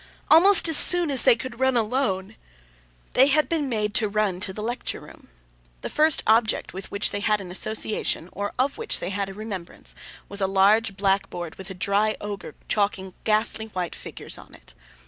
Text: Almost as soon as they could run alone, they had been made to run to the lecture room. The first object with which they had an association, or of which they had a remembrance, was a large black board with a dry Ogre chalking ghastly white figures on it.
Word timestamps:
Almost 0.31 0.67
as 0.67 0.77
soon 0.77 1.11
as 1.11 1.21
they 1.21 1.35
could 1.35 1.59
run 1.59 1.77
alone, 1.77 2.35
they 3.13 3.27
had 3.27 3.47
been 3.47 3.69
made 3.69 3.93
to 3.93 4.09
run 4.09 4.39
to 4.39 4.51
the 4.51 4.63
lecture 4.63 4.99
room. 4.99 5.27
The 5.81 5.91
first 5.91 6.23
object 6.25 6.73
with 6.73 6.89
which 6.89 7.11
they 7.11 7.19
had 7.19 7.39
an 7.39 7.51
association, 7.51 8.27
or 8.31 8.51
of 8.57 8.79
which 8.79 8.99
they 8.99 9.11
had 9.11 9.29
a 9.29 9.33
remembrance, 9.35 9.93
was 10.27 10.41
a 10.41 10.47
large 10.47 10.97
black 10.97 11.29
board 11.29 11.53
with 11.53 11.69
a 11.69 11.75
dry 11.75 12.15
Ogre 12.19 12.55
chalking 12.67 13.13
ghastly 13.25 13.67
white 13.67 13.93
figures 13.93 14.39
on 14.39 14.55
it. 14.55 14.73